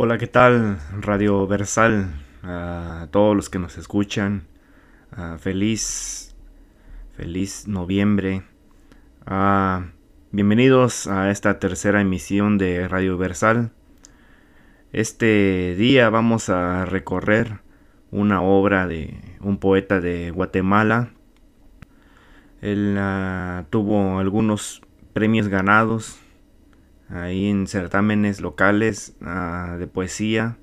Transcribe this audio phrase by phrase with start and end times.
[0.00, 0.78] Hola, ¿qué tal?
[1.00, 4.46] Radio Versal, a todos los que nos escuchan,
[5.38, 6.34] feliz,
[7.16, 8.42] feliz noviembre.
[10.32, 13.72] bienvenidos a esta tercera emisión de Radio Versal.
[14.92, 17.60] Este día vamos a recorrer
[18.10, 21.10] una obra de un poeta de Guatemala.
[22.62, 24.80] Él ah, tuvo algunos
[25.12, 26.18] premios ganados
[27.10, 30.56] ahí en certámenes locales ah, de poesía.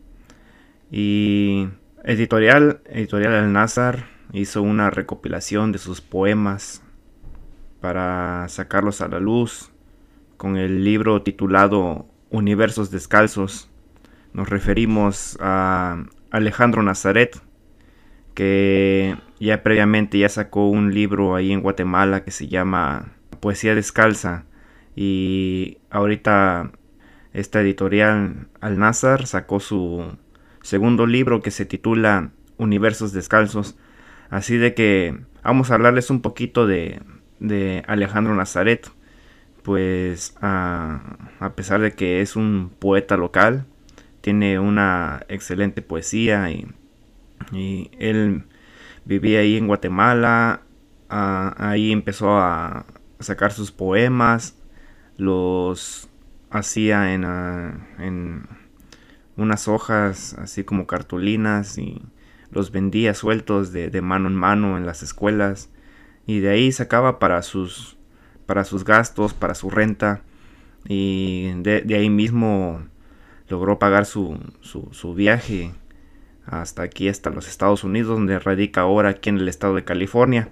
[0.89, 1.67] Y
[2.03, 6.81] editorial, editorial Al Nazar hizo una recopilación de sus poemas
[7.79, 9.71] para sacarlos a la luz
[10.37, 13.69] con el libro titulado Universos Descalzos.
[14.35, 17.41] Nos referimos a Alejandro Nazaret,
[18.33, 24.43] que ya previamente ya sacó un libro ahí en Guatemala que se llama Poesía Descalza
[24.93, 26.73] y ahorita
[27.31, 30.17] esta editorial Al Nazar sacó su
[30.61, 33.77] segundo libro que se titula Universos Descalzos.
[34.29, 36.99] Así de que vamos a hablarles un poquito de,
[37.39, 38.91] de Alejandro Nazaret.
[39.63, 41.21] Pues a,
[41.55, 43.65] pesar de que es un poeta local,
[44.25, 46.65] tiene una excelente poesía y,
[47.99, 48.45] él
[49.05, 50.61] vivía ahí en Guatemala.
[51.09, 52.87] ahí empezó a
[53.19, 54.57] sacar sus poemas
[55.17, 56.09] los
[56.49, 58.47] hacía en, ah, en
[59.37, 62.01] unas hojas así como cartulinas y
[62.49, 65.69] los vendía sueltos de, de, mano en mano en las escuelas
[66.25, 67.95] y de ahí sacaba para sus
[68.47, 70.23] para sus gastos para su renta
[70.87, 72.81] y de ahí mismo
[73.49, 75.73] logró pagar su, su, viaje
[76.45, 80.49] hasta aquí hasta los Estados Unidos donde radica ahora aquí en el estado de California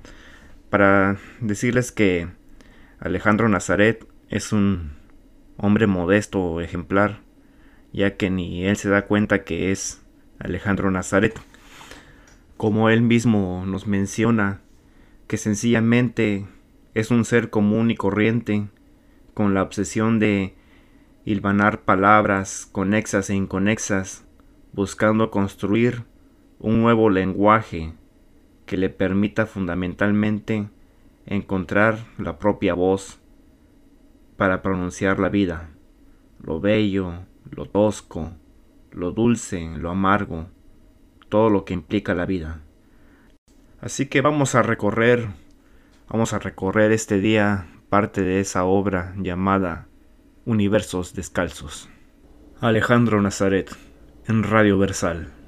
[0.70, 2.28] para decirles que
[3.00, 4.92] Alejandro Nazaret es un
[5.58, 7.20] hombre modesto ejemplar,
[7.92, 10.02] ya que ni él se da cuenta que es
[10.40, 11.40] Alejandro Nazaret.
[12.58, 14.62] Como él mismo nos menciona,
[15.28, 16.48] que sencillamente
[16.94, 18.68] es un ser común y corriente,
[19.34, 20.56] con la obsesión de
[21.26, 24.26] hilvanar palabras conexas e inconexas,
[24.74, 26.04] buscando construir
[26.60, 27.94] un nuevo lenguaje
[28.66, 30.70] que le permita fundamentalmente
[31.26, 33.20] encontrar la propia voz
[34.38, 35.70] para pronunciar la vida,
[36.42, 38.32] lo bello, lo tosco,
[38.92, 40.48] lo dulce, lo amargo,
[41.30, 42.62] todo lo que implica la vida.
[43.80, 45.28] Así que vamos a recorrer,
[46.10, 49.88] vamos a recorrer este día parte de esa obra llamada
[50.46, 51.88] Universos Descalzos.
[52.60, 53.70] Alejandro Nazaret,
[54.28, 55.43] en Radio Versal.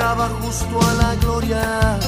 [0.00, 1.98] Llegaba justo a la gloria.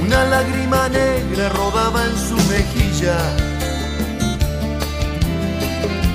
[0.00, 3.18] Una lágrima negra rodaba en su mejilla,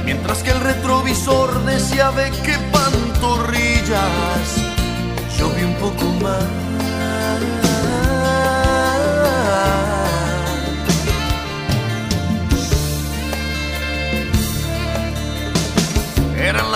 [0.06, 4.48] mientras que el retrovisor decía ve qué pantorrillas.
[5.38, 6.67] Yo vi un poco más.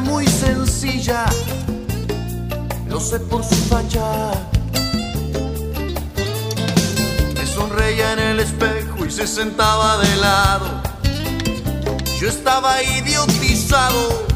[0.00, 1.26] Muy sencilla,
[2.88, 4.32] lo sé por su facha.
[7.34, 10.82] Me sonreía en el espejo y se sentaba de lado.
[12.20, 14.26] Yo estaba idiotizado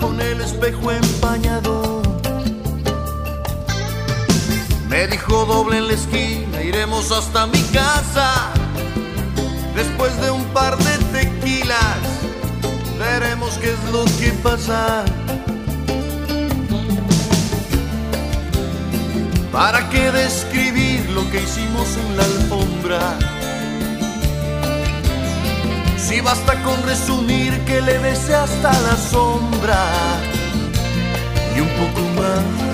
[0.00, 2.02] con el espejo empañado.
[4.88, 8.52] Me dijo doble en la esquina, iremos hasta mi casa.
[9.76, 10.93] Después de un par de
[13.60, 15.04] qué es lo que pasa.
[19.52, 23.18] ¿Para qué describir lo que hicimos en la alfombra?
[25.96, 29.82] Si basta con resumir que le besé hasta la sombra
[31.56, 32.73] y un poco más.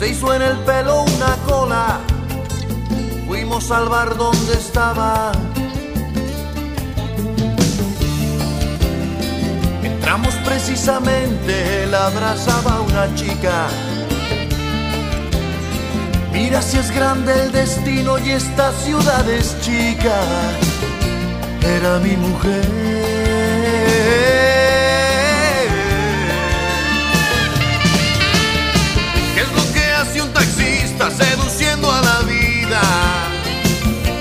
[0.00, 2.00] Se hizo en el pelo una cola,
[3.26, 5.30] fuimos al bar donde estaba.
[9.82, 13.66] Entramos precisamente, la abrazaba una chica.
[16.32, 20.18] Mira si es grande el destino y esta ciudad es chica.
[21.62, 22.89] Era mi mujer.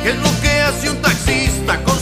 [0.10, 1.99] Es lo que hace un taxista construyendo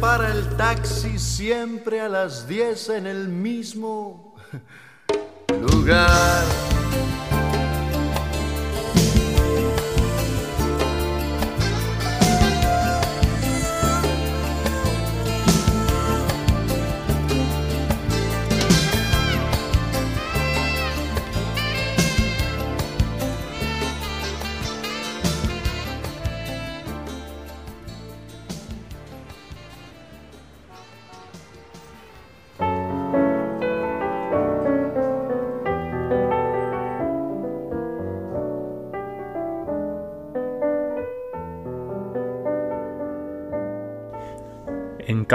[0.00, 4.34] para el taxi siempre a las 10 en el mismo
[5.48, 6.65] lugar.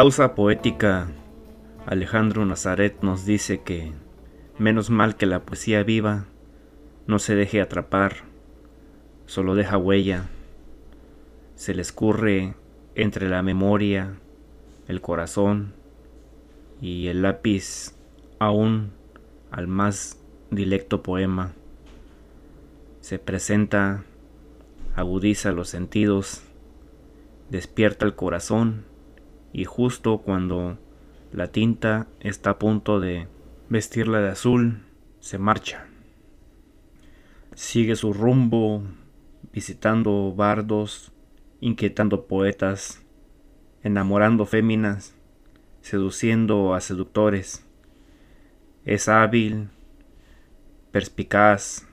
[0.02, 1.12] Causa poética,
[1.86, 3.92] Alejandro Nazaret nos dice que
[4.58, 6.26] menos mal que la poesía viva
[7.06, 8.16] no se deje atrapar,
[9.28, 10.26] solo deja huella,
[11.54, 12.56] se le escurre
[12.96, 14.16] entre la memoria,
[14.88, 15.76] el corazón
[16.82, 17.94] y el lápiz
[18.40, 18.94] aún
[19.52, 20.18] al más
[20.50, 21.54] dilecto poema.
[23.02, 24.04] Se presenta,
[24.96, 26.42] agudiza los sentidos,
[27.52, 28.90] despierta el corazón
[29.54, 30.78] y justo cuando
[31.32, 33.28] la tinta está a punto de
[33.70, 34.84] vestirla de azul,
[35.20, 35.88] se marcha.
[37.54, 38.84] Sigue su rumbo
[39.54, 41.12] visitando bardos,
[41.60, 43.04] inquietando poetas,
[43.84, 45.16] enamorando féminas,
[45.82, 47.66] seduciendo a seductores.
[48.86, 49.70] Es hábil,
[50.92, 51.88] perspicaz,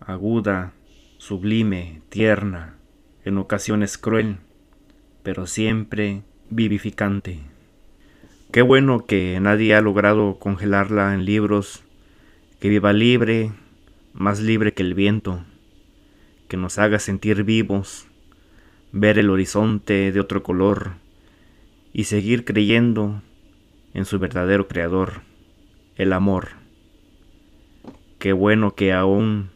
[0.00, 0.72] aguda,
[1.18, 2.78] sublime, tierna,
[3.24, 4.38] en ocasiones cruel,
[5.22, 7.40] pero siempre vivificante.
[8.50, 11.82] Qué bueno que nadie ha logrado congelarla en libros,
[12.60, 13.52] que viva libre,
[14.14, 15.44] más libre que el viento,
[16.48, 18.06] que nos haga sentir vivos,
[18.92, 20.92] ver el horizonte de otro color
[21.92, 23.22] y seguir creyendo
[23.92, 25.20] en su verdadero creador,
[25.96, 26.48] el amor.
[28.18, 29.50] Qué bueno que aún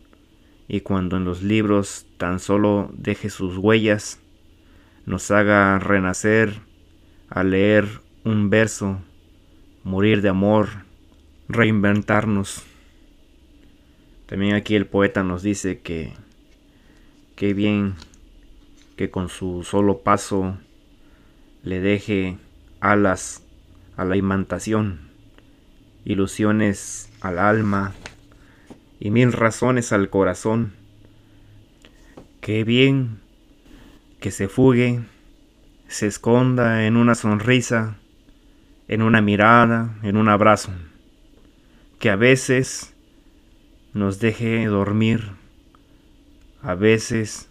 [0.68, 4.20] y cuando en los libros tan solo deje sus huellas,
[5.06, 6.61] nos haga renacer
[7.35, 7.89] a leer
[8.25, 9.01] un verso,
[9.85, 10.69] morir de amor,
[11.49, 12.62] reinventarnos.
[14.27, 16.12] También aquí el poeta nos dice que
[17.35, 17.95] qué bien
[18.97, 20.59] que con su solo paso
[21.62, 22.37] le deje
[22.81, 23.43] alas
[23.97, 25.01] a la imantación,
[26.05, 27.95] ilusiones al alma
[29.01, 30.75] y mil razones al corazón.
[32.43, 33.21] Qué bien
[34.21, 35.01] que se fugue,
[35.92, 37.99] se esconda en una sonrisa,
[38.88, 40.72] en una mirada, en un abrazo,
[41.99, 42.94] que a veces
[43.92, 45.32] nos deje dormir,
[46.62, 47.50] a veces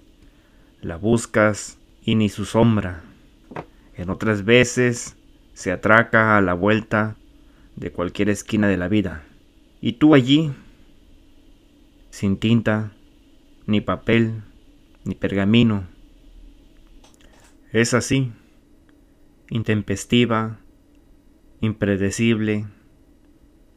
[0.82, 3.04] la buscas y ni su sombra,
[3.96, 5.16] en otras veces
[5.54, 7.18] se atraca a la vuelta
[7.76, 9.22] de cualquier esquina de la vida,
[9.82, 10.52] y tú allí,
[12.10, 12.92] sin tinta,
[13.68, 14.42] ni papel,
[15.04, 15.91] ni pergamino,
[17.72, 18.34] es así,
[19.50, 20.60] intempestiva,
[21.62, 22.66] impredecible,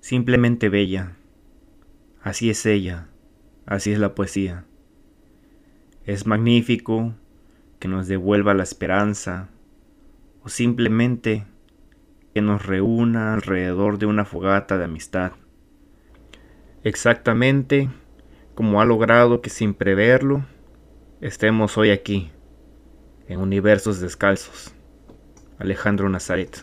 [0.01, 1.17] simplemente bella.
[2.21, 3.07] Así es ella,
[3.67, 4.65] así es la poesía.
[6.07, 7.15] Es magnífico
[7.79, 9.49] que nos devuelva la esperanza
[10.43, 11.47] o simplemente
[12.35, 15.33] que nos reúna alrededor de una fogata de amistad.
[16.83, 17.91] Exactamente
[18.57, 20.45] como ha logrado que sin preverlo
[21.21, 22.34] estemos hoy aquí
[23.28, 24.73] en Universos Descalzos.
[25.59, 26.62] Alejandro Nazaret.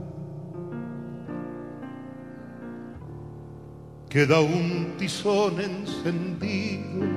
[4.11, 7.07] queda un tizón encendido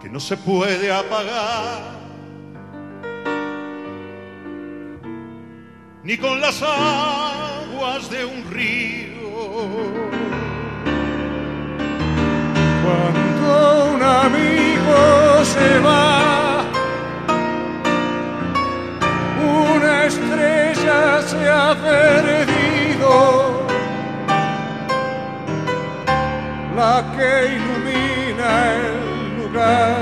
[0.00, 2.00] que no se puede apagar
[6.04, 9.12] ni con las aguas de un río.
[12.82, 16.01] Cuando un amigo se va,
[27.16, 30.01] que ilumina el lugar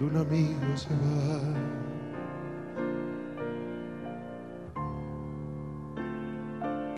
[0.00, 1.40] Cuando un amigo se va,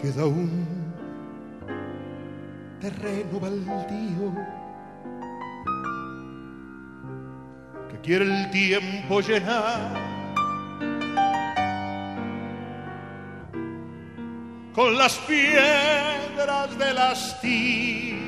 [0.01, 0.67] queda un
[2.81, 4.33] terreno baldío
[7.91, 10.01] que quiere el tiempo llenar
[14.73, 18.22] con las piedras del hastío.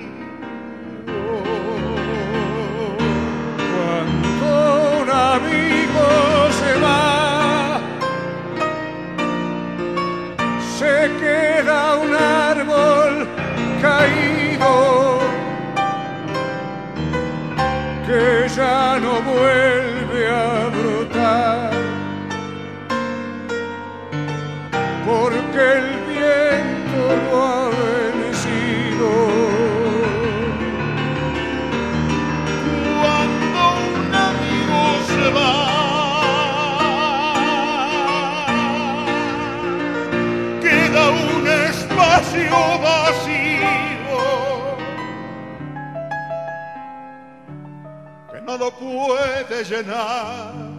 [48.44, 50.73] No lo puede llenar.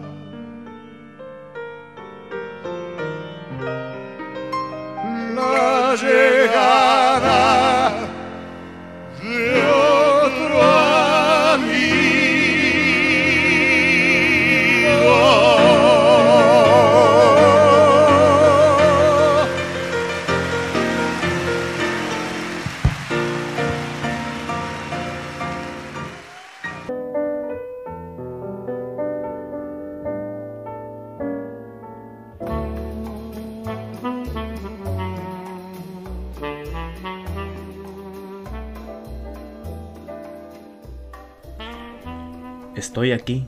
[43.16, 43.46] Aquí,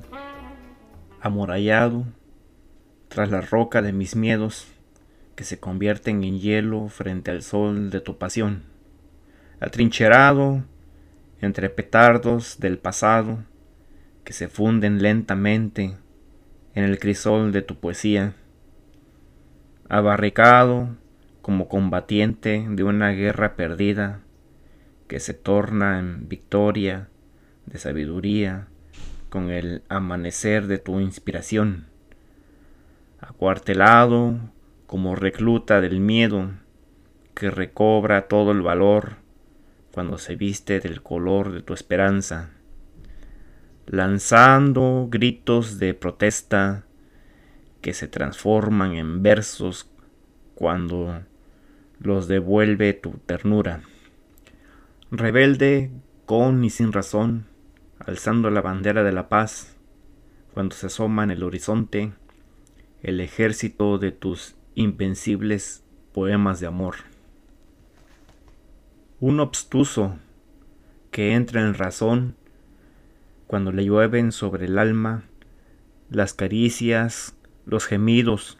[1.20, 2.04] amurallado,
[3.08, 4.68] tras la roca de mis miedos,
[5.34, 8.64] que se convierten en hielo frente al sol de tu pasión,
[9.60, 10.64] atrincherado
[11.40, 13.44] entre petardos del pasado,
[14.24, 15.96] que se funden lentamente
[16.74, 18.34] en el crisol de tu poesía,
[19.88, 20.96] abarricado
[21.40, 24.20] como combatiente de una guerra perdida,
[25.06, 27.08] que se torna en victoria
[27.66, 28.67] de sabiduría,
[29.28, 31.86] con el amanecer de tu inspiración,
[33.20, 34.38] acuartelado
[34.86, 36.52] como recluta del miedo
[37.34, 39.16] que recobra todo el valor
[39.92, 42.50] cuando se viste del color de tu esperanza,
[43.86, 46.84] lanzando gritos de protesta
[47.80, 49.90] que se transforman en versos
[50.54, 51.22] cuando
[51.98, 53.82] los devuelve tu ternura.
[55.10, 55.90] Rebelde
[56.26, 57.47] con y sin razón,
[58.08, 59.76] alzando la bandera de la paz,
[60.54, 62.14] cuando se asoma en el horizonte
[63.02, 66.94] el ejército de tus invencibles poemas de amor.
[69.20, 70.16] Un obstuso
[71.10, 72.34] que entra en razón
[73.46, 75.24] cuando le llueven sobre el alma
[76.08, 78.56] las caricias, los gemidos,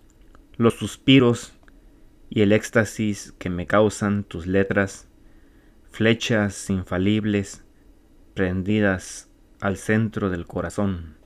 [0.58, 1.54] los suspiros
[2.28, 5.08] y el éxtasis que me causan tus letras,
[5.90, 7.64] flechas infalibles
[8.34, 9.27] prendidas
[9.61, 11.16] al centro del corazón.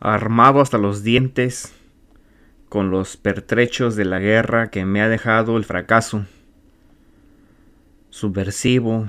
[0.00, 1.74] Armado hasta los dientes,
[2.68, 6.26] con los pertrechos de la guerra que me ha dejado el fracaso,
[8.10, 9.08] subversivo,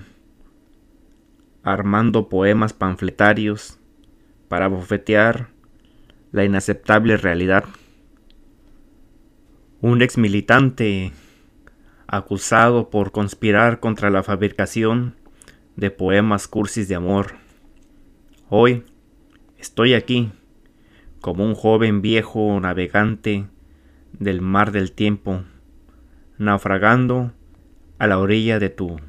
[1.64, 3.80] armando poemas panfletarios
[4.48, 5.50] para bofetear
[6.32, 7.66] la inaceptable realidad.
[9.82, 11.12] Un ex militante
[12.08, 15.16] acusado por conspirar contra la fabricación
[15.76, 17.47] de poemas cursis de amor
[18.50, 18.86] Hoy
[19.58, 20.32] estoy aquí
[21.20, 23.46] como un joven viejo navegante
[24.14, 25.44] del mar del tiempo,
[26.38, 27.34] naufragando
[28.00, 29.02] a la orilla de tu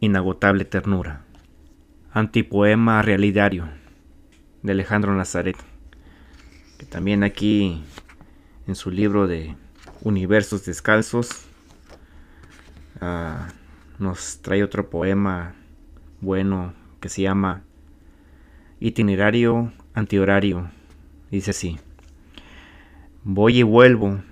[0.00, 1.24] inagotable ternura.
[2.10, 3.68] Antipoema realidario
[4.64, 5.56] de Alejandro Nazaret,
[6.76, 7.84] que también aquí
[8.66, 9.54] en su libro de
[10.02, 11.46] Universos Descalzos
[13.00, 13.50] ah,
[14.00, 15.54] nos trae otro poema
[16.20, 17.62] bueno que se llama
[18.82, 20.70] Itinerario antihorario.
[21.30, 21.78] Dice así.
[23.22, 24.22] Voy y vuelvo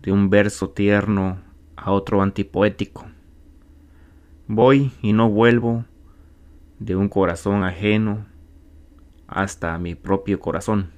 [0.00, 1.38] de un verso tierno
[1.74, 3.06] a otro antipoético.
[4.46, 5.84] Voy y no vuelvo
[6.78, 8.26] de un corazón ajeno
[9.26, 10.90] hasta mi propio corazón.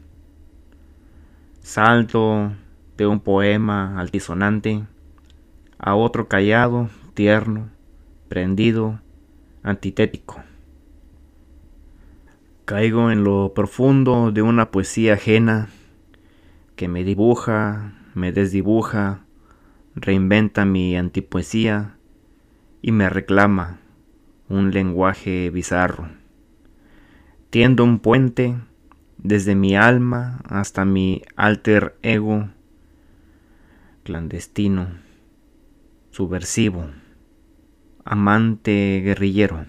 [1.60, 2.52] Salto
[2.98, 4.84] de un poema altisonante
[5.78, 7.70] a otro callado, tierno,
[8.28, 9.00] prendido,
[9.62, 10.42] antitético.
[12.64, 15.68] Caigo en lo profundo de una poesía ajena
[16.76, 19.24] que me dibuja, me desdibuja,
[19.96, 21.96] reinventa mi antipoesía
[22.80, 23.80] y me reclama
[24.48, 26.08] un lenguaje bizarro.
[27.50, 28.56] Tiendo un puente
[29.18, 32.48] desde mi alma hasta mi alter ego
[34.04, 34.86] clandestino,
[36.12, 36.86] subversivo,
[38.04, 39.66] amante guerrillero.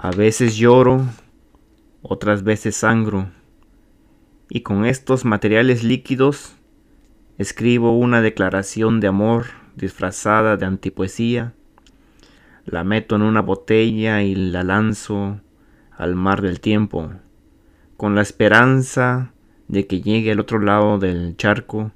[0.00, 1.04] A veces lloro,
[2.02, 3.30] otras veces sangro,
[4.48, 6.54] y con estos materiales líquidos
[7.36, 11.52] escribo una declaración de amor disfrazada de antipoesía,
[12.64, 15.40] la meto en una botella y la lanzo
[15.90, 17.10] al mar del tiempo,
[17.96, 19.32] con la esperanza
[19.66, 21.90] de que llegue al otro lado del charco,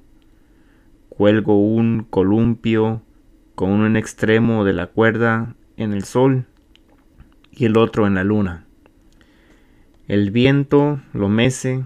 [1.07, 3.01] cuelgo un columpio
[3.55, 6.47] con un extremo de la cuerda en el sol
[7.55, 8.65] y el otro en la luna.
[10.07, 11.85] El viento lo mece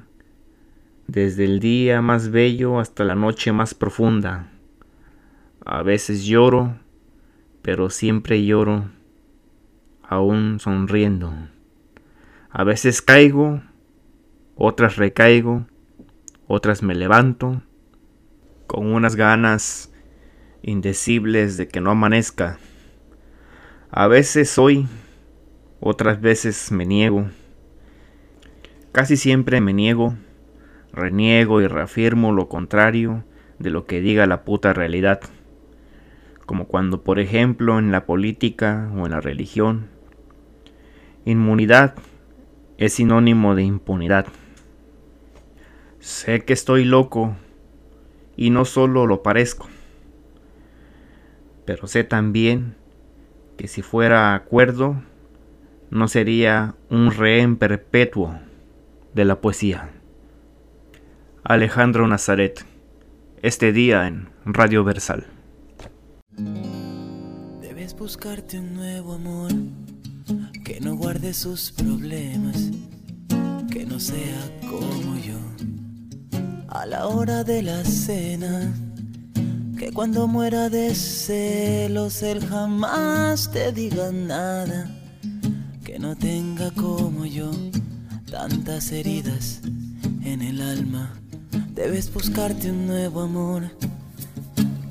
[1.08, 4.52] desde el día más bello hasta la noche más profunda.
[5.66, 6.78] A veces lloro,
[7.62, 8.90] pero siempre lloro,
[10.04, 11.34] aún sonriendo.
[12.50, 13.62] A veces caigo,
[14.56, 15.68] otras recaigo,
[16.48, 17.62] otras me levanto,
[18.68, 19.94] con unas ganas
[20.62, 22.58] indecibles de que no amanezca.
[23.92, 24.88] A veces soy
[25.80, 27.30] otras veces me niego.
[28.92, 30.16] Casi siempre me niego,
[30.92, 33.24] reniego y reafirmo lo contrario
[33.60, 35.22] de lo que diga la puta realidad.
[36.46, 39.88] Como cuando, por ejemplo, en la política o en la religión,
[41.26, 41.96] inmunidad
[42.78, 44.28] es sinónimo de impunidad.
[46.00, 47.36] Sé que estoy loco
[48.36, 49.68] y no solo lo parezco,
[51.66, 52.76] pero sé también
[53.58, 55.02] que si fuera acuerdo,
[55.90, 58.40] no sería un rehén perpetuo
[59.14, 59.90] de la poesía.
[61.44, 62.66] Alejandro Nazaret,
[63.42, 65.26] este día en Radio Versal.
[67.62, 69.52] Debes buscarte un nuevo amor
[70.66, 72.72] que no guarde sus problemas,
[73.72, 75.40] que no sea como yo.
[76.68, 78.74] A la hora de la cena,
[79.80, 84.92] que cuando muera de celos él jamás te diga nada
[86.00, 87.50] no tenga como yo
[88.30, 89.62] tantas heridas
[90.24, 91.12] en el alma.
[91.74, 93.64] Debes buscarte un nuevo amor,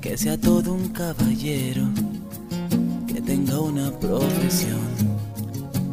[0.01, 1.87] que sea todo un caballero,
[3.07, 4.81] que tenga una profesión,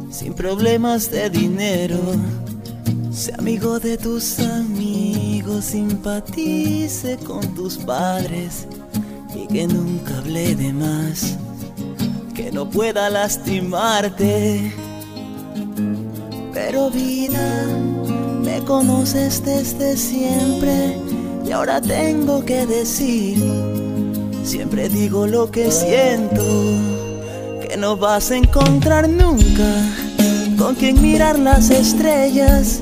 [0.09, 1.99] sin problemas de dinero.
[3.11, 8.67] Sea amigo de tus amigos, simpatice con tus padres
[9.33, 11.37] y que nunca hable de más,
[12.33, 14.84] que no pueda lastimarte
[16.55, 17.67] pero vida,
[18.41, 20.97] me conoces desde siempre
[21.45, 23.43] y ahora tengo que decir,
[24.41, 26.43] siempre digo lo que siento,
[27.61, 29.69] que no vas a encontrar nunca
[30.57, 32.81] con quien mirar las estrellas.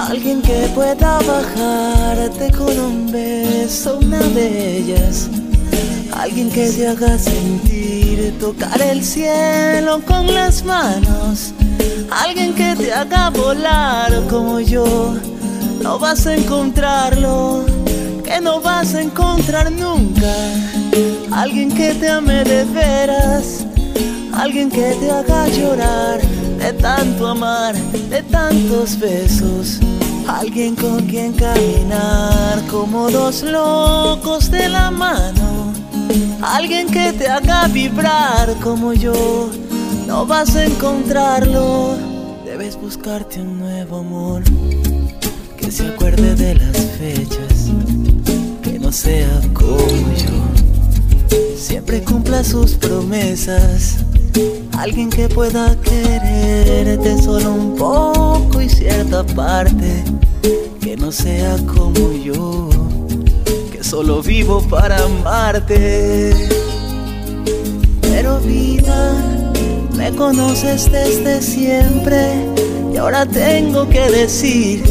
[0.00, 5.28] Alguien que pueda bajarte con un beso, una de ellas.
[6.12, 11.54] Alguien que te haga sentir tocar el cielo con las manos
[12.10, 15.14] Alguien que te haga volar como yo.
[15.82, 17.64] No vas a encontrarlo,
[18.24, 20.34] que no vas a encontrar nunca.
[21.32, 23.64] Alguien que te ame de veras.
[24.32, 26.20] Alguien que te haga llorar
[26.58, 29.78] de tanto amar, de tantos besos.
[30.26, 35.72] Alguien con quien caminar como dos locos de la mano.
[36.42, 39.50] Alguien que te haga vibrar como yo
[40.08, 41.94] no vas a encontrarlo.
[42.42, 44.42] Debes buscarte un nuevo amor
[45.58, 47.70] que se acuerde de las fechas,
[48.62, 51.36] que no sea como yo.
[51.54, 53.98] Siempre cumpla sus promesas.
[54.78, 60.04] Alguien que pueda quererte solo un poco y cierta parte,
[60.80, 62.70] que no sea como yo,
[63.70, 66.32] que solo vivo para amarte.
[68.00, 69.37] Pero vida
[69.98, 72.46] me conoces desde siempre
[72.94, 74.84] y ahora tengo que decir,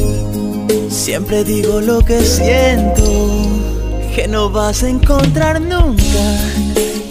[0.89, 3.03] siempre digo lo que siento,
[4.13, 6.03] que no vas a encontrar nunca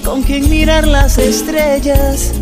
[0.04, 2.32] con quien mirar las estrellas.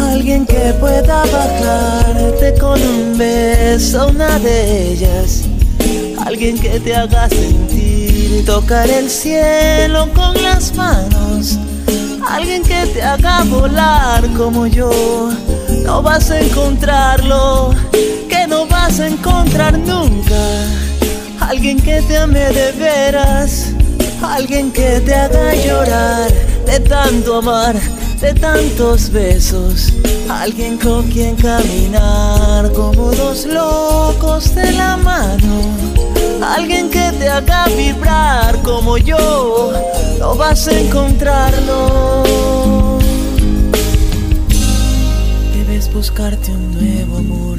[0.00, 5.44] Alguien que pueda bajarte con un beso, una de ellas.
[6.26, 11.56] Alguien que te haga sentir tocar el cielo con las manos
[12.28, 15.30] alguien que te haga volar como yo.
[15.82, 17.74] No vas a encontrarlo,
[18.28, 20.42] que no vas a encontrar nunca.
[21.40, 23.72] Alguien que te ame de veras,
[24.22, 26.30] alguien que te haga llorar
[26.66, 27.74] de tanto amar,
[28.20, 29.92] de tantos besos.
[30.28, 38.62] Alguien con quien caminar como dos locos de la mano Alguien que te haga vibrar
[38.62, 39.72] como yo,
[40.20, 42.22] no vas a encontrarlo.
[45.52, 47.58] Debes buscarte un nuevo amor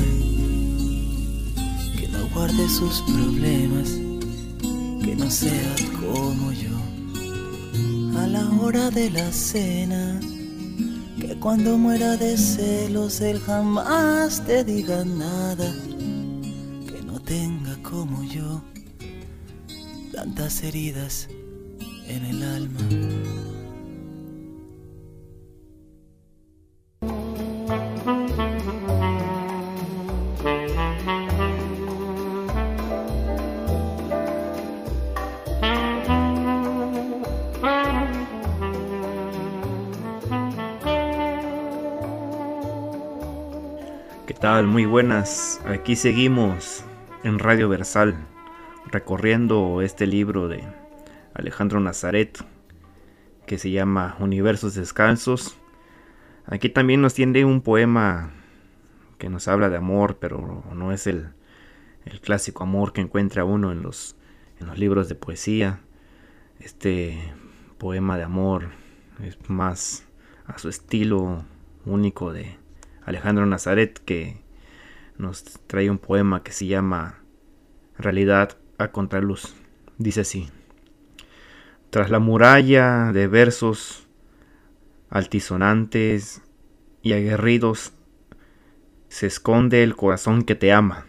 [1.97, 3.89] que no guarde sus problemas,
[5.03, 6.69] que no sea como yo.
[8.17, 10.21] A la hora de la cena,
[11.19, 15.69] que cuando muera de celos él jamás te diga nada
[16.87, 18.61] que no tenga como yo
[20.19, 21.29] tantas heridas
[22.05, 22.81] en el alma.
[44.27, 44.67] ¿Qué tal?
[44.67, 45.61] Muy buenas.
[45.65, 46.83] Aquí seguimos
[47.23, 48.17] en Radio Versal
[48.91, 50.63] recorriendo este libro de
[51.33, 52.43] Alejandro Nazaret
[53.45, 55.57] que se llama Universos Descalzos.
[56.45, 58.31] Aquí también nos tiende un poema
[59.17, 61.29] que nos habla de amor, pero no es el,
[62.05, 64.15] el clásico amor que encuentra uno en los,
[64.59, 65.81] en los libros de poesía.
[66.59, 67.19] Este
[67.77, 68.69] poema de amor
[69.23, 70.05] es más
[70.45, 71.43] a su estilo
[71.85, 72.57] único de
[73.03, 74.41] Alejandro Nazaret que
[75.17, 77.19] nos trae un poema que se llama
[77.97, 79.53] Realidad a contraluz.
[79.99, 80.49] Dice así.
[81.91, 84.07] Tras la muralla de versos
[85.09, 86.41] altisonantes
[87.01, 87.93] y aguerridos
[89.09, 91.05] se esconde el corazón que te ama.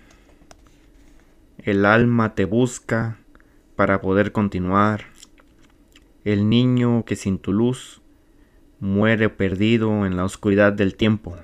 [1.58, 3.18] El alma te busca
[3.76, 5.06] para poder continuar.
[6.24, 8.00] El niño que sin tu luz
[8.80, 11.36] muere perdido en la oscuridad del tiempo.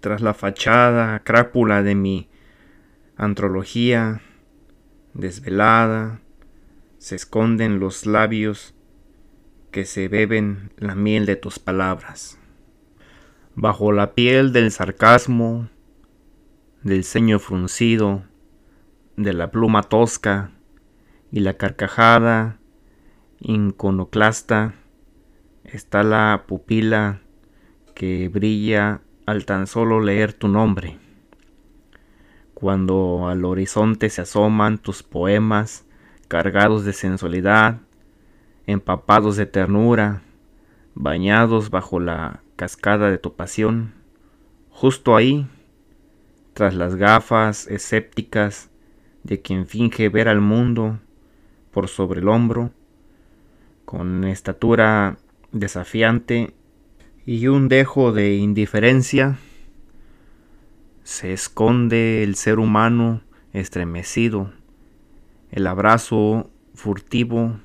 [0.00, 2.28] Tras la fachada crápula de mi
[3.16, 4.20] antología
[5.16, 6.20] desvelada,
[6.98, 8.74] se esconden los labios
[9.70, 12.38] que se beben la miel de tus palabras.
[13.54, 15.68] Bajo la piel del sarcasmo,
[16.82, 18.24] del ceño fruncido,
[19.16, 20.52] de la pluma tosca
[21.32, 22.58] y la carcajada
[23.40, 24.74] inconoclasta,
[25.64, 27.20] está la pupila
[27.94, 31.05] que brilla al tan solo leer tu nombre
[32.56, 35.84] cuando al horizonte se asoman tus poemas
[36.26, 37.80] cargados de sensualidad,
[38.66, 40.22] empapados de ternura,
[40.94, 43.92] bañados bajo la cascada de tu pasión,
[44.70, 45.46] justo ahí,
[46.54, 48.70] tras las gafas escépticas
[49.22, 50.98] de quien finge ver al mundo
[51.72, 52.70] por sobre el hombro,
[53.84, 55.18] con estatura
[55.52, 56.54] desafiante
[57.26, 59.36] y un dejo de indiferencia,
[61.06, 63.20] se esconde el ser humano
[63.52, 64.52] estremecido,
[65.52, 67.60] el abrazo furtivo,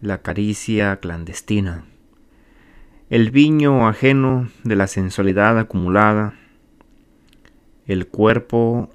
[0.00, 1.84] la caricia clandestina,
[3.10, 6.32] el viño ajeno de la sensualidad acumulada,
[7.84, 8.88] el cuerpo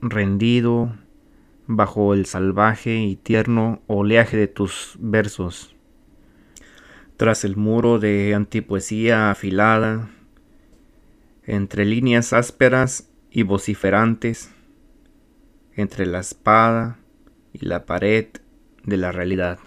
[0.00, 0.94] rendido
[1.66, 5.74] bajo el salvaje y tierno oleaje de tus versos.
[7.16, 10.08] Tras el muro de antipoesía afilada,
[11.44, 14.50] entre líneas ásperas y vociferantes,
[15.74, 16.98] entre la espada
[17.52, 18.28] y la pared
[18.84, 19.58] de la realidad.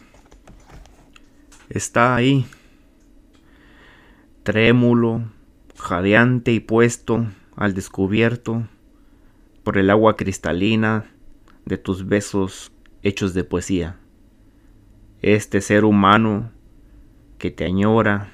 [1.70, 2.46] Está ahí,
[4.44, 5.24] trémulo,
[5.78, 8.68] jadeante y puesto al descubierto
[9.64, 11.06] por el agua cristalina
[11.66, 13.98] de tus besos hechos de poesía.
[15.22, 16.52] Este ser humano
[17.40, 18.32] que te añora,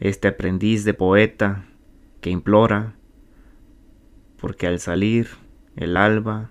[0.00, 1.64] este aprendiz de poeta,
[2.24, 2.94] que implora,
[4.40, 5.28] porque al salir
[5.76, 6.48] el alba,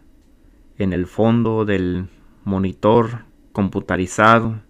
[0.78, 2.10] en el fondo del
[2.44, 4.62] monitor computarizado,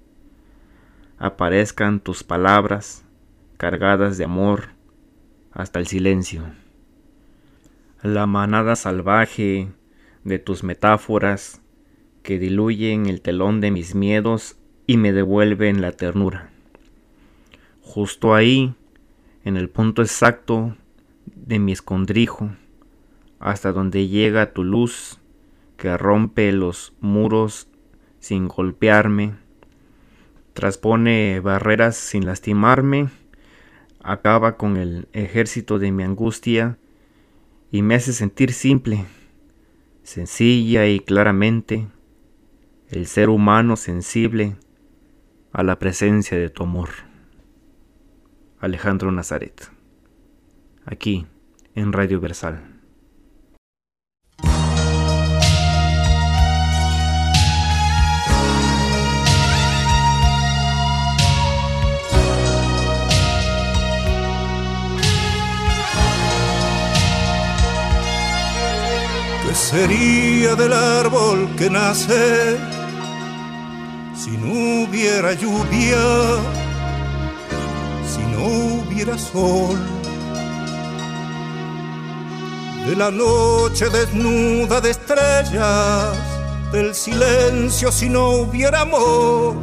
[1.17, 3.03] aparezcan tus palabras
[3.57, 4.69] cargadas de amor
[5.51, 6.43] hasta el silencio.
[8.01, 9.67] La manada salvaje
[10.23, 11.61] de tus metáforas
[12.21, 14.55] que diluyen el telón de mis miedos
[14.87, 16.49] y me devuelven la ternura.
[17.81, 18.73] Justo ahí,
[19.43, 20.77] en el punto exacto
[21.45, 22.51] de mi escondrijo,
[23.39, 25.19] hasta donde llega tu luz
[25.77, 27.67] que rompe los muros
[28.19, 29.35] sin golpearme,
[30.53, 33.09] traspone barreras sin lastimarme,
[34.01, 36.77] acaba con el ejército de mi angustia
[37.71, 39.05] y me hace sentir simple,
[40.03, 41.87] sencilla y claramente,
[42.87, 44.55] el ser humano sensible
[45.51, 46.89] a la presencia de tu amor.
[48.59, 49.69] Alejandro Nazaret,
[50.85, 51.25] aquí
[51.75, 52.61] en Radio Versal.
[69.45, 72.57] ¿Qué sería del árbol que nace
[74.15, 76.03] si no hubiera lluvia,
[78.05, 80.02] si no hubiera sol?
[82.85, 86.17] De la noche desnuda de estrellas,
[86.71, 89.55] del silencio si no hubiera amor,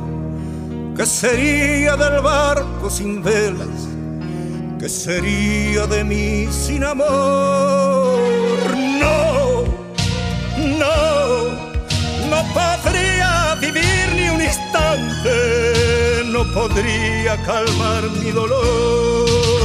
[0.96, 3.88] ¿qué sería del barco sin velas?
[4.78, 8.20] ¿Qué sería de mí sin amor?
[10.80, 11.44] no,
[12.30, 19.59] no podría vivir ni un instante, no podría calmar mi dolor.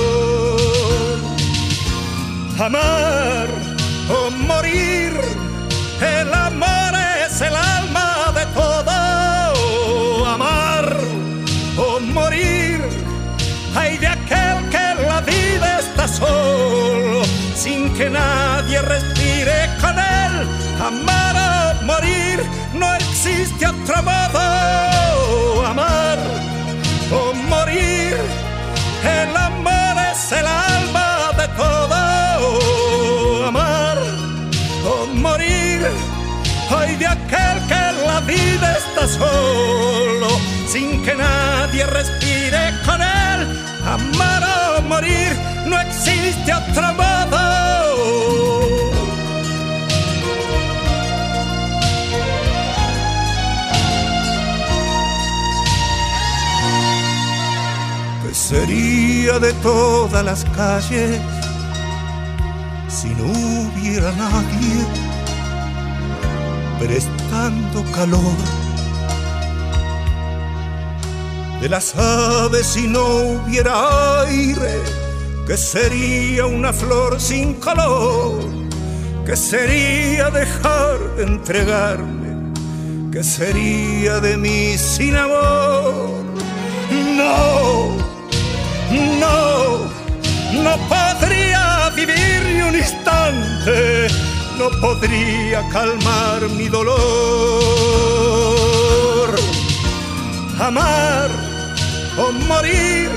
[2.57, 3.49] Amar
[4.09, 5.11] o morir,
[6.01, 6.93] el amor
[7.25, 10.25] es el alma de todo.
[10.25, 10.97] Amar
[11.77, 12.81] o morir,
[13.75, 17.23] hay de aquel que la vida está solo,
[17.55, 20.47] sin que nadie respire con él
[20.81, 22.41] Amar o morir,
[22.73, 24.44] no existe otro modo.
[38.55, 40.27] Vida está solo,
[40.67, 43.39] sin que nadie respire con él.
[43.85, 44.43] Amar
[44.77, 45.31] o morir,
[45.67, 47.15] no existe otro modo.
[58.33, 61.19] sería de todas las calles
[62.89, 64.85] si no hubiera nadie
[67.35, 68.35] prestando calor?
[71.61, 74.79] De las aves si no hubiera aire,
[75.47, 78.55] que sería una flor sin color?
[79.25, 82.53] que sería dejar de entregarme?
[83.11, 86.23] que sería de mí sin amor?
[87.17, 88.05] No
[89.19, 89.89] no,
[90.63, 94.07] no podría vivir ni un instante,
[94.57, 96.95] no podría calmar mi dolor.
[100.59, 101.29] Amar
[102.17, 103.09] o morir,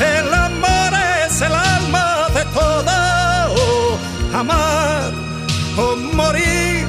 [0.00, 0.92] el amor
[1.26, 3.98] es el alma de todo.
[4.34, 5.12] Amar
[5.76, 6.86] o morir,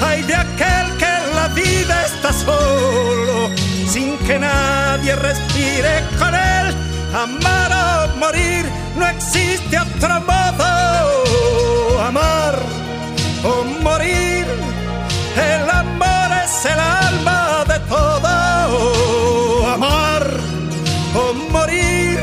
[0.00, 3.50] hay de aquel que en la vida está solo,
[3.88, 8.64] sin que nadie respire con él amar o morir,
[8.96, 12.00] no existe otro modo.
[12.00, 12.58] Amar
[16.60, 19.66] es el alma de todo.
[19.74, 20.26] Amar
[21.14, 22.18] o morir,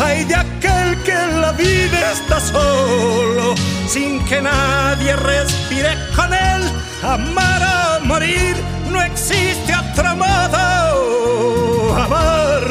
[0.00, 3.54] hay de aquel que en la vida está solo,
[3.88, 6.62] sin que nadie respire con él.
[7.02, 7.62] Amar
[8.00, 8.56] o morir,
[8.90, 11.94] no existe otro modo.
[12.04, 12.62] Amar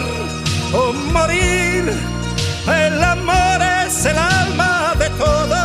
[0.74, 1.94] o morir.
[2.68, 5.63] El amor es el alma de todo.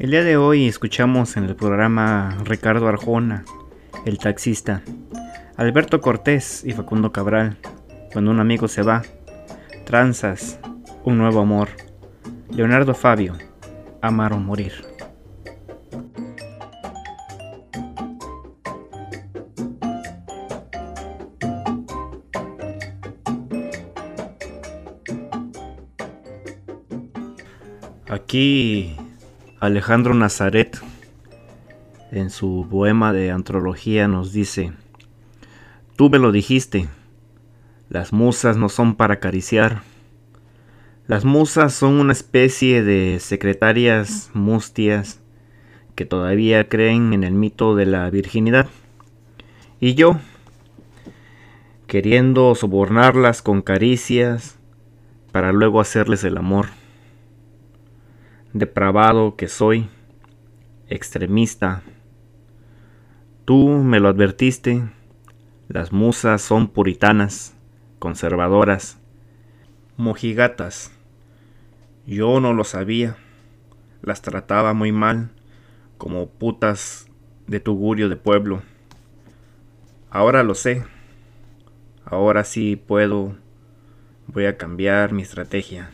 [0.00, 3.44] El día de hoy escuchamos en el programa Ricardo Arjona,
[4.06, 4.80] el taxista,
[5.58, 7.58] Alberto Cortés y Facundo Cabral,
[8.10, 9.02] cuando un amigo se va,
[9.84, 10.58] Tranzas,
[11.04, 11.68] un nuevo amor,
[12.50, 13.36] Leonardo Fabio,
[14.00, 14.72] amar o morir.
[28.08, 28.96] Aquí
[29.60, 30.80] Alejandro Nazaret
[32.12, 34.72] en su poema de antología nos dice,
[35.96, 36.88] Tú me lo dijiste,
[37.90, 39.82] las musas no son para acariciar.
[41.06, 45.20] Las musas son una especie de secretarias mustias
[45.94, 48.66] que todavía creen en el mito de la virginidad.
[49.78, 50.20] Y yo,
[51.86, 54.58] queriendo sobornarlas con caricias
[55.32, 56.79] para luego hacerles el amor.
[58.52, 59.88] Depravado que soy,
[60.88, 61.84] extremista.
[63.44, 64.90] Tú me lo advertiste,
[65.68, 67.54] las musas son puritanas,
[68.00, 68.98] conservadoras,
[69.96, 70.90] mojigatas.
[72.06, 73.16] Yo no lo sabía,
[74.02, 75.30] las trataba muy mal,
[75.96, 77.08] como putas
[77.46, 78.62] de tugurio de pueblo.
[80.10, 80.84] Ahora lo sé,
[82.04, 83.36] ahora sí puedo,
[84.26, 85.92] voy a cambiar mi estrategia.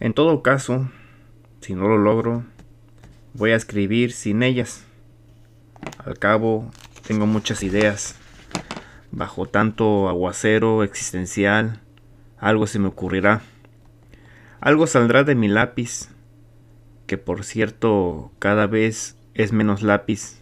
[0.00, 0.88] En todo caso,
[1.60, 2.42] si no lo logro,
[3.34, 4.86] voy a escribir sin ellas.
[5.98, 6.70] Al cabo,
[7.06, 8.16] tengo muchas ideas.
[9.10, 11.82] Bajo tanto aguacero existencial,
[12.38, 13.42] algo se me ocurrirá.
[14.62, 16.08] Algo saldrá de mi lápiz,
[17.06, 20.40] que por cierto cada vez es menos lápiz,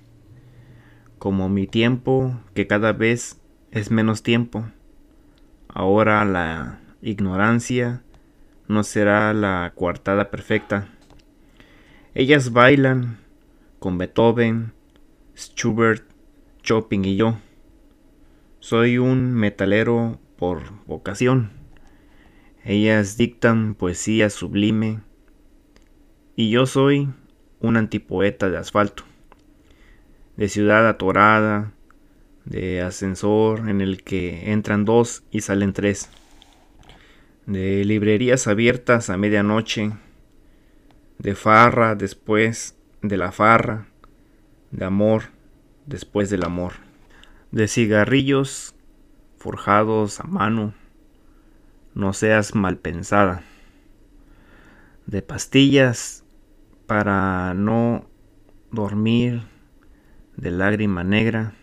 [1.18, 3.40] como mi tiempo, que cada vez
[3.72, 4.66] es menos tiempo.
[5.68, 8.02] Ahora la ignorancia
[8.68, 10.88] no será la coartada perfecta.
[12.14, 13.18] Ellas bailan
[13.78, 14.72] con Beethoven,
[15.34, 16.04] Schubert,
[16.62, 17.38] Chopin y yo.
[18.60, 21.50] Soy un metalero por vocación.
[22.64, 25.00] Ellas dictan poesía sublime
[26.36, 27.08] y yo soy
[27.60, 29.04] un antipoeta de asfalto,
[30.36, 31.72] de ciudad atorada,
[32.44, 36.10] de ascensor en el que entran dos y salen tres
[37.48, 39.92] de librerías abiertas a medianoche,
[41.16, 43.86] de farra después de la farra,
[44.70, 45.30] de amor
[45.86, 46.74] después del amor,
[47.50, 48.74] de cigarrillos
[49.38, 50.74] forjados a mano,
[51.94, 53.42] no seas mal pensada,
[55.06, 56.24] de pastillas
[56.86, 58.10] para no
[58.70, 59.40] dormir,
[60.36, 61.54] de lágrima negra,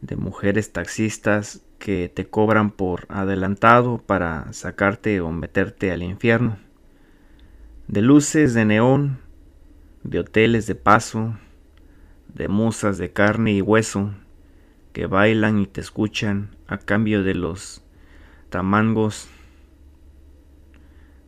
[0.00, 6.56] de mujeres taxistas que te cobran por adelantado para sacarte o meterte al infierno,
[7.88, 9.18] de luces de neón,
[10.02, 11.36] de hoteles de paso,
[12.32, 14.14] de musas de carne y hueso
[14.94, 17.84] que bailan y te escuchan a cambio de los
[18.48, 19.28] tamangos,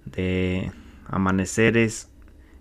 [0.07, 0.73] de
[1.07, 2.11] amaneceres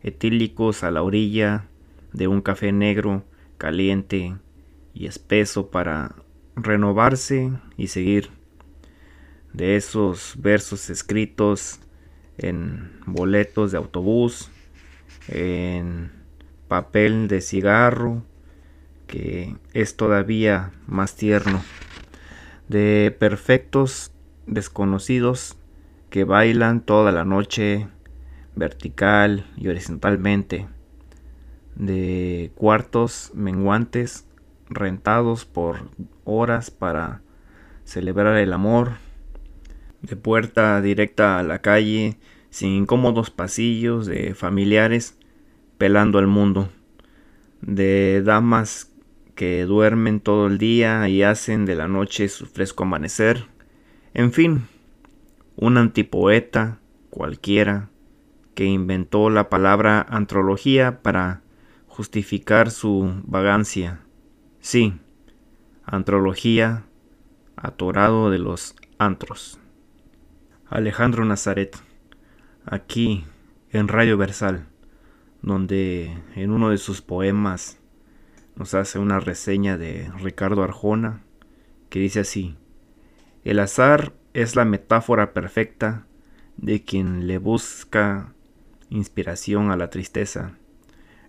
[0.03, 1.63] etílicos a la orilla
[2.11, 3.23] de un café negro
[3.57, 4.35] caliente
[4.93, 6.24] y espeso para
[6.55, 8.29] renovarse y seguir
[9.53, 11.79] de esos versos escritos
[12.37, 14.49] en boletos de autobús,
[15.27, 16.11] en
[16.67, 18.23] papel de cigarro,
[19.07, 21.63] que es todavía más tierno,
[22.67, 24.11] de perfectos
[24.47, 25.57] desconocidos
[26.09, 27.87] que bailan toda la noche
[28.55, 30.67] vertical y horizontalmente,
[31.75, 34.25] de cuartos menguantes
[34.69, 35.89] rentados por
[36.23, 37.21] horas para
[37.83, 38.93] celebrar el amor,
[40.01, 42.17] de puerta directa a la calle,
[42.49, 45.17] sin incómodos pasillos de familiares
[45.77, 46.69] pelando al mundo,
[47.61, 48.91] de damas
[49.35, 53.47] que duermen todo el día y hacen de la noche su fresco amanecer,
[54.13, 54.67] en fin,
[55.57, 57.89] un antipoeta cualquiera
[58.53, 61.41] que inventó la palabra antrología para
[61.87, 64.04] justificar su vagancia
[64.65, 64.99] Sí,
[65.83, 66.85] Antrología,
[67.55, 69.59] atorado de los antros.
[70.67, 71.77] Alejandro Nazaret,
[72.65, 73.25] aquí
[73.69, 74.65] en Radio Versal,
[75.43, 77.77] donde en uno de sus poemas
[78.55, 81.21] nos hace una reseña de Ricardo Arjona,
[81.89, 82.57] que dice así,
[83.43, 86.07] el azar es la metáfora perfecta
[86.57, 88.33] de quien le busca
[88.89, 90.57] inspiración a la tristeza.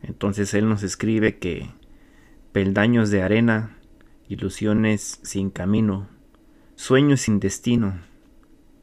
[0.00, 1.68] Entonces él nos escribe que
[2.56, 3.76] peldaños de arena,
[4.30, 6.08] ilusiones sin camino,
[6.74, 8.00] sueños sin destino.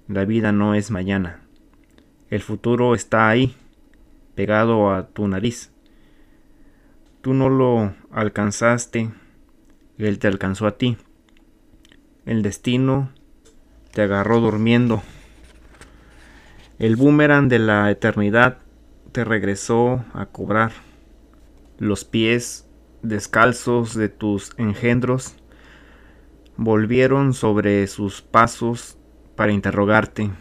[0.07, 1.41] La vida no es mañana.
[2.29, 3.55] El futuro está ahí,
[4.35, 5.71] pegado a tu nariz.
[7.21, 9.09] Tú no lo alcanzaste,
[9.97, 10.95] él te alcanzó a ti.
[12.27, 13.09] El destino
[13.91, 15.01] te agarró durmiendo.
[16.77, 18.59] El boomerang de la eternidad
[19.13, 20.73] te regresó a cobrar.
[21.79, 22.67] Los pies
[23.03, 25.35] descalzos de tus engendros
[26.55, 28.97] volvieron sobre sus pasos
[29.35, 30.31] para interrogarte.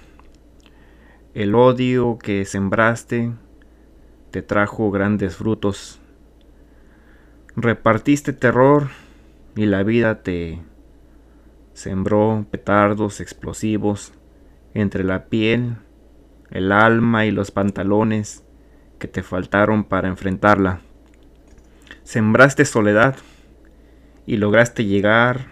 [1.35, 3.33] El odio que sembraste
[4.31, 6.01] te trajo grandes frutos.
[7.57, 8.89] Repartiste terror
[9.57, 10.63] y la vida te
[11.75, 14.13] sembró petardos explosivos
[14.75, 15.77] entre la piel,
[16.51, 18.45] el alma y los pantalones
[18.99, 20.81] que te faltaron para enfrentarla.
[22.13, 23.17] Sembraste soledad
[24.27, 25.47] y lograste llegar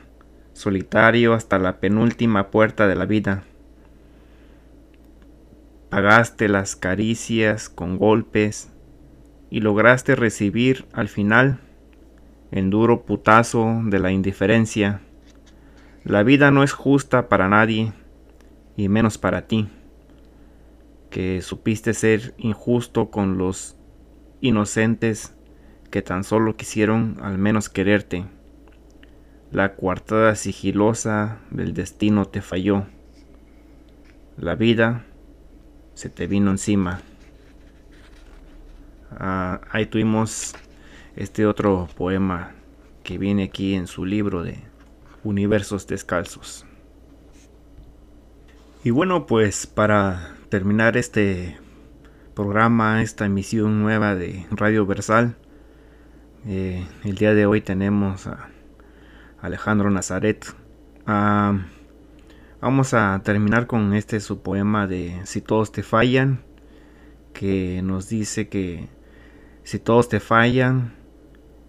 [0.53, 3.45] solitario hasta la penúltima puerta de la vida.
[5.89, 8.71] Pagaste las caricias con golpes
[9.49, 11.61] y lograste recibir al final
[12.51, 15.01] el duro putazo de la indiferencia.
[16.05, 17.95] La vida no es justa para nadie
[18.77, 19.71] y menos para ti,
[21.09, 23.79] que supiste ser injusto con los
[24.43, 25.35] inocentes
[25.91, 28.25] que tan solo quisieron al menos quererte.
[29.51, 32.87] La coartada sigilosa del destino te falló.
[34.37, 35.05] La vida
[35.95, 37.01] se te vino encima.
[39.11, 40.55] Ah, ahí tuvimos
[41.17, 42.53] este otro poema
[43.03, 44.59] que viene aquí en su libro de
[45.25, 46.65] Universos Descalzos.
[48.85, 51.59] Y bueno, pues para terminar este
[52.35, 55.37] programa, esta emisión nueva de Radio Versal,
[56.47, 58.49] eh, el día de hoy tenemos a
[59.41, 60.47] Alejandro Nazaret.
[61.07, 61.67] Ah,
[62.61, 66.43] vamos a terminar con este su poema de Si todos te fallan,
[67.35, 68.89] que nos dice que
[69.65, 70.95] si todos te fallan,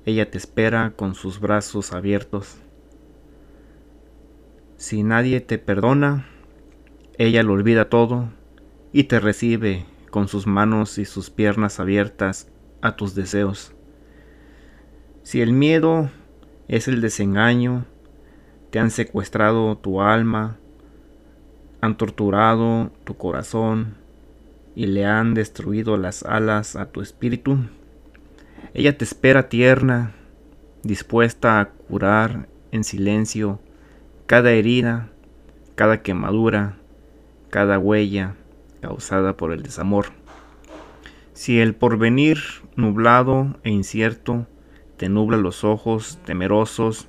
[0.05, 2.57] ella te espera con sus brazos abiertos.
[4.77, 6.27] Si nadie te perdona,
[7.17, 8.29] ella lo olvida todo
[8.93, 12.49] y te recibe con sus manos y sus piernas abiertas
[12.81, 13.73] a tus deseos.
[15.23, 16.09] Si el miedo
[16.67, 17.85] es el desengaño,
[18.71, 20.57] te han secuestrado tu alma,
[21.79, 23.95] han torturado tu corazón
[24.75, 27.57] y le han destruido las alas a tu espíritu.
[28.73, 30.13] Ella te espera tierna,
[30.83, 33.59] dispuesta a curar en silencio
[34.25, 35.09] cada herida,
[35.75, 36.77] cada quemadura,
[37.49, 38.35] cada huella
[38.81, 40.07] causada por el desamor.
[41.33, 42.39] Si el porvenir
[42.75, 44.47] nublado e incierto
[45.01, 47.07] te nubla los ojos temerosos,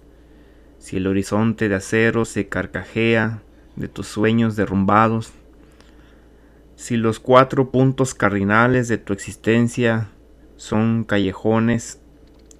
[0.78, 3.42] si el horizonte de acero se carcajea
[3.76, 5.34] de tus sueños derrumbados,
[6.74, 10.08] si los cuatro puntos cardinales de tu existencia
[10.56, 12.00] son callejones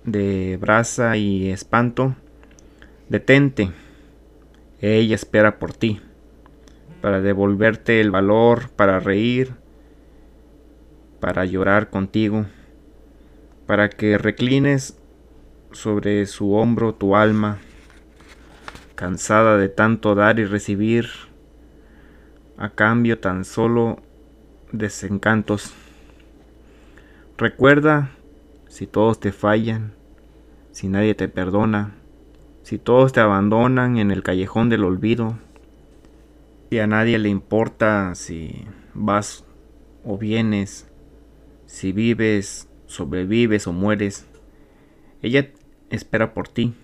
[0.04, 2.14] de brasa y espanto,
[3.08, 3.70] detente,
[4.82, 5.98] ella espera por ti,
[7.00, 9.54] para devolverte el valor, para reír,
[11.20, 12.44] para llorar contigo,
[13.66, 14.98] para que reclines
[15.72, 17.58] sobre su hombro tu alma,
[18.94, 21.08] cansada de tanto dar y recibir,
[22.56, 24.00] a cambio tan solo
[24.72, 25.74] desencantos.
[27.36, 28.10] Recuerda,
[28.68, 29.94] si todos te fallan,
[30.70, 31.94] si nadie te perdona,
[32.62, 35.38] si todos te abandonan en el callejón del olvido,
[36.70, 38.64] si a nadie le importa si
[38.94, 39.44] vas
[40.04, 40.88] o vienes,
[41.66, 44.26] si vives, sobrevives o mueres,
[45.22, 45.50] ella
[45.93, 46.74] espera por ti,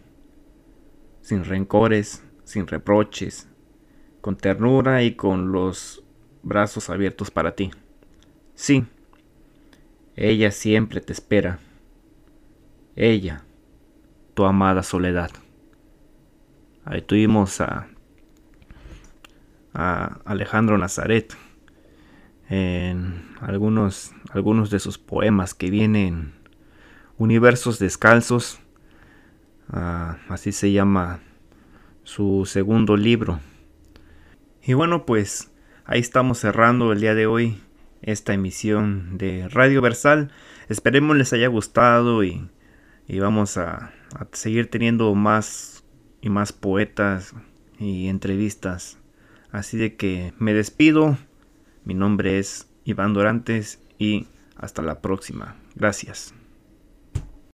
[1.21, 3.49] sin rencores, sin reproches,
[4.21, 6.05] con ternura y con los
[6.43, 7.71] brazos abiertos para ti.
[8.55, 8.85] Sí,
[10.17, 11.59] ella siempre te espera.
[12.97, 13.45] Ella,
[14.35, 15.31] tu amada soledad.
[16.85, 17.89] Ahí tuvimos a,
[19.75, 21.35] a Alejandro Nazaret
[22.49, 26.33] en algunos, algunos de sus poemas que vienen
[27.19, 28.59] Universos Descalzos
[29.71, 31.21] Ah, así se llama
[32.05, 33.41] su segundo libro.
[34.62, 35.51] Y bueno, pues
[35.85, 37.61] ahí estamos cerrando el día de hoy
[38.03, 40.31] esta emisión de Radio Versal.
[40.69, 42.49] Esperemos les haya gustado y,
[43.09, 45.85] vamos a, a, seguir teniendo más
[46.21, 47.35] y más poetas
[47.79, 48.99] y entrevistas.
[49.51, 51.19] Así de que me despido.
[51.85, 55.57] Mi nombre es Iván Dorantes y hasta la próxima.
[55.75, 56.35] Gracias.